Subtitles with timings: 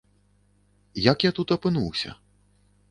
[1.11, 2.19] Як я тут апынуўся?